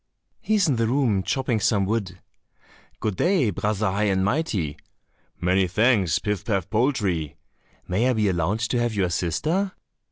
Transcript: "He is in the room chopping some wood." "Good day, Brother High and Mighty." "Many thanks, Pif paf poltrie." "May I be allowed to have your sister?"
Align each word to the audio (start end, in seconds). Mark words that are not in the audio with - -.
"He 0.39 0.55
is 0.55 0.67
in 0.67 0.77
the 0.77 0.87
room 0.87 1.21
chopping 1.21 1.59
some 1.59 1.85
wood." 1.85 2.17
"Good 2.99 3.17
day, 3.17 3.51
Brother 3.51 3.91
High 3.91 4.05
and 4.05 4.25
Mighty." 4.25 4.77
"Many 5.39 5.67
thanks, 5.67 6.17
Pif 6.17 6.43
paf 6.43 6.67
poltrie." 6.71 7.35
"May 7.87 8.09
I 8.09 8.13
be 8.13 8.27
allowed 8.27 8.61
to 8.61 8.79
have 8.79 8.95
your 8.95 9.11
sister?" 9.11 9.73